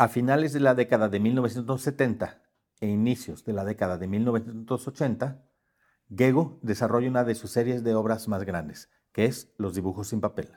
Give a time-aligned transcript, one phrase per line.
[0.00, 2.42] A finales de la década de 1970
[2.80, 5.46] e inicios de la década de 1980,
[6.08, 10.22] Gego desarrolla una de sus series de obras más grandes, que es Los dibujos sin
[10.22, 10.52] papel.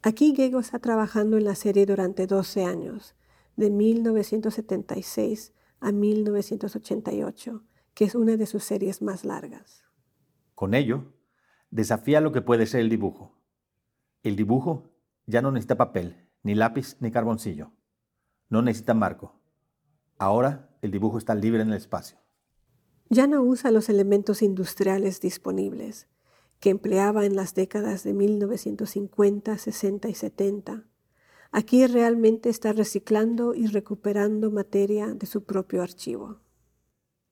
[0.00, 3.14] Aquí Gego está trabajando en la serie durante 12 años,
[3.56, 7.62] de 1976 a 1988,
[7.92, 9.84] que es una de sus series más largas.
[10.54, 11.12] Con ello,
[11.70, 13.38] desafía lo que puede ser el dibujo.
[14.22, 14.94] El dibujo
[15.26, 17.72] ya no necesita papel, ni lápiz, ni carboncillo.
[18.50, 19.40] No necesita marco.
[20.18, 22.18] Ahora el dibujo está libre en el espacio.
[23.08, 26.08] Ya no usa los elementos industriales disponibles
[26.60, 30.84] que empleaba en las décadas de 1950, 60 y 70.
[31.52, 36.40] Aquí realmente está reciclando y recuperando materia de su propio archivo.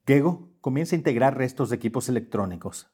[0.07, 2.91] Gego comienza a integrar restos de equipos electrónicos,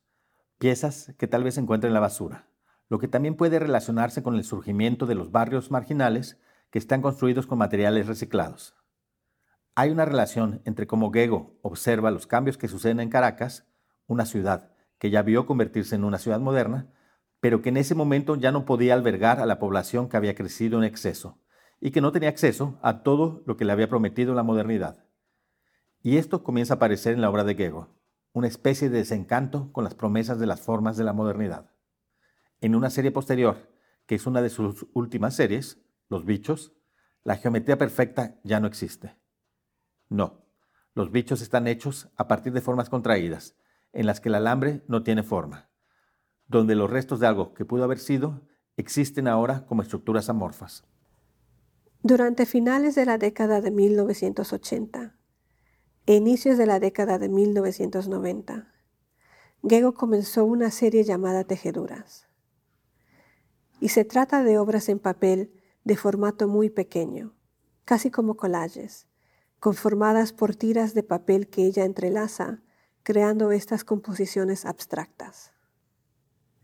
[0.58, 2.48] piezas que tal vez se encuentren en la basura,
[2.88, 6.38] lo que también puede relacionarse con el surgimiento de los barrios marginales
[6.74, 8.74] que están construidos con materiales reciclados.
[9.76, 13.64] Hay una relación entre cómo Gego observa los cambios que suceden en Caracas,
[14.08, 16.92] una ciudad que ya vio convertirse en una ciudad moderna,
[17.38, 20.76] pero que en ese momento ya no podía albergar a la población que había crecido
[20.76, 21.38] en exceso
[21.80, 25.06] y que no tenía acceso a todo lo que le había prometido la modernidad.
[26.02, 27.94] Y esto comienza a aparecer en la obra de Gego,
[28.32, 31.70] una especie de desencanto con las promesas de las formas de la modernidad.
[32.60, 33.70] En una serie posterior,
[34.06, 35.83] que es una de sus últimas series,
[36.14, 36.72] Los bichos,
[37.24, 39.16] la geometría perfecta ya no existe.
[40.08, 40.46] No,
[40.94, 43.56] los bichos están hechos a partir de formas contraídas,
[43.92, 45.70] en las que el alambre no tiene forma,
[46.46, 50.84] donde los restos de algo que pudo haber sido existen ahora como estructuras amorfas.
[52.04, 55.16] Durante finales de la década de 1980
[56.06, 58.72] e inicios de la década de 1990,
[59.68, 62.28] Gego comenzó una serie llamada Tejeduras.
[63.80, 67.34] Y se trata de obras en papel de formato muy pequeño,
[67.84, 69.06] casi como collages,
[69.60, 72.62] conformadas por tiras de papel que ella entrelaza,
[73.02, 75.52] creando estas composiciones abstractas.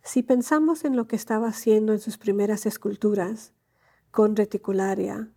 [0.02, 3.52] Si pensamos en lo que estaba haciendo en sus primeras esculturas,
[4.10, 5.32] con reticularia,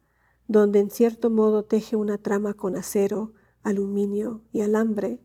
[0.47, 5.21] donde en cierto modo teje una trama con acero, aluminio y alambre,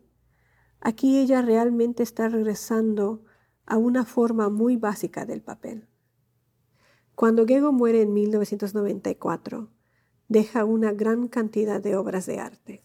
[0.80, 3.24] aquí ella realmente está regresando
[3.66, 5.88] a una forma muy básica del papel.
[7.18, 9.68] Cuando Gego muere en 1994,
[10.28, 12.84] deja una gran cantidad de obras de arte.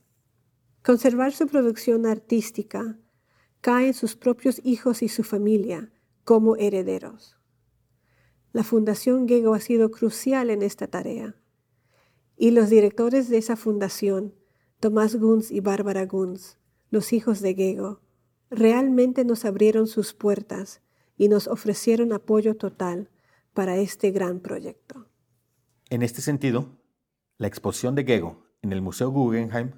[0.83, 2.97] Conservar su producción artística
[3.61, 5.91] cae en sus propios hijos y su familia
[6.23, 7.37] como herederos.
[8.53, 11.35] La Fundación Gego ha sido crucial en esta tarea
[12.35, 14.33] y los directores de esa fundación,
[14.79, 16.57] Tomás Gunz y Bárbara Gunz,
[16.89, 18.01] los hijos de Gego,
[18.49, 20.81] realmente nos abrieron sus puertas
[21.17, 23.11] y nos ofrecieron apoyo total
[23.53, 25.07] para este gran proyecto.
[25.89, 26.79] En este sentido,
[27.37, 29.73] la exposición de Gego en el Museo Guggenheim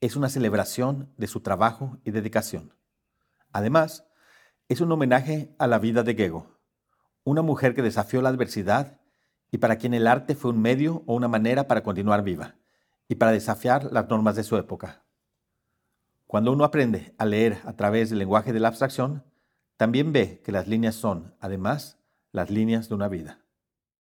[0.00, 2.72] es una celebración de su trabajo y dedicación.
[3.52, 4.06] Además,
[4.68, 6.60] es un homenaje a la vida de Gego,
[7.24, 9.00] una mujer que desafió la adversidad
[9.50, 12.54] y para quien el arte fue un medio o una manera para continuar viva
[13.08, 15.02] y para desafiar las normas de su época.
[16.28, 19.24] Cuando uno aprende a leer a través del lenguaje de la abstracción,
[19.76, 21.99] también ve que las líneas son, además,
[22.32, 23.44] las líneas de una vida.